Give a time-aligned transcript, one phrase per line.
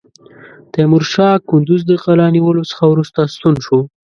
[0.73, 3.79] تیمورشاه کندوز د قلا نیولو څخه وروسته ستون شو.